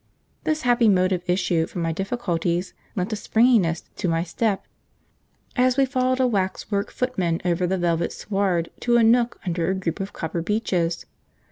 [0.45, 4.65] This happy mode of issue from my difficulties lent a springiness to my step,
[5.55, 9.75] as we followed a waxwork footman over the velvet sward to a nook under a
[9.75, 11.05] group of copper beeches.